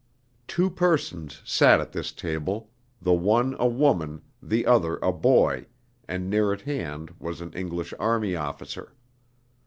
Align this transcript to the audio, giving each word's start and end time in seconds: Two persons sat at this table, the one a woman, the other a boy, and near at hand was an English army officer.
Two 0.47 0.71
persons 0.71 1.43
sat 1.45 1.79
at 1.79 1.91
this 1.91 2.11
table, 2.11 2.71
the 2.99 3.13
one 3.13 3.55
a 3.59 3.67
woman, 3.67 4.23
the 4.41 4.65
other 4.65 4.97
a 5.03 5.11
boy, 5.13 5.67
and 6.07 6.27
near 6.27 6.51
at 6.51 6.61
hand 6.61 7.13
was 7.19 7.39
an 7.39 7.53
English 7.53 7.93
army 7.99 8.35
officer. 8.35 8.95